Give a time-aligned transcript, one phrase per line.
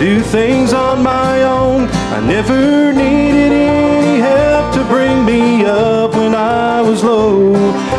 [0.00, 1.86] do things on my own.
[2.16, 7.52] I never needed any help to bring me up when I was low.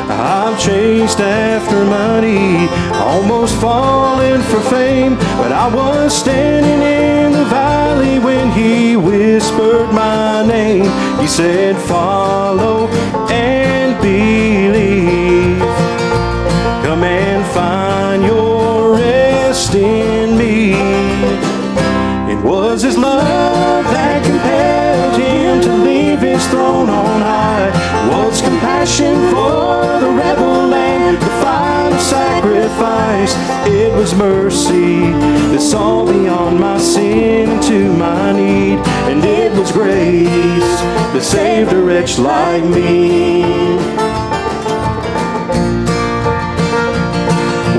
[0.10, 8.18] I've chased after money, almost fallen for fame, but I was standing in the valley
[8.18, 10.90] when he whispered my name.
[11.20, 12.88] He said, Follow
[32.02, 33.34] sacrifice.
[33.68, 35.12] It was mercy
[35.52, 37.32] that saw beyond my sin
[37.72, 38.80] into my need.
[39.10, 40.82] And it was grace
[41.14, 43.44] that saved a wretch like me.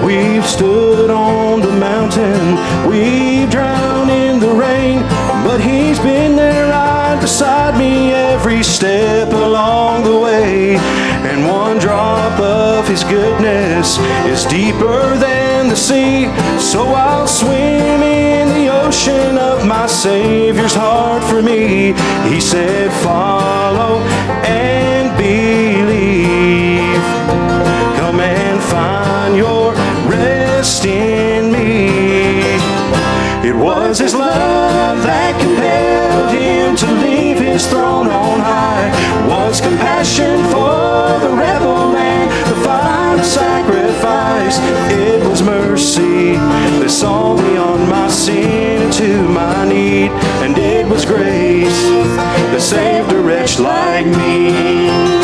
[0.05, 2.57] We've stood on the mountain,
[2.89, 5.01] we've drowned in the rain,
[5.45, 11.02] but He's been there right beside me every step along the way.
[11.33, 16.27] And one drop of His goodness is deeper than the sea,
[16.61, 21.95] so I'll swim in the ocean of my Savior's heart for me.
[22.29, 24.01] He said, Follow
[24.45, 27.03] and believe.
[27.97, 29.73] Come and find your
[30.13, 32.43] rest in me.
[33.49, 38.62] It was his love that compelled him to leave his throne on high.
[44.91, 50.11] It was mercy that saw beyond my sin into my need.
[50.45, 51.83] And it was grace
[52.17, 55.22] that saved a wretch like me.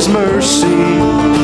[0.00, 0.66] It was mercy.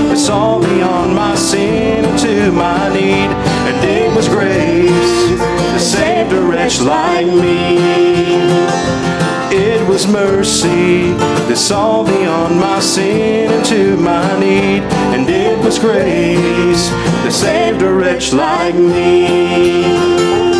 [0.08, 3.28] That saw beyond my sin into my need,
[3.68, 7.76] and it was grace that saved a wretch like me.
[9.54, 11.12] It was mercy.
[11.48, 16.88] That saw beyond my sin into my need, and it was grace.
[17.24, 20.55] That saved a wretch like me.